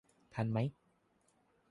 [0.33, 0.57] ทันไหม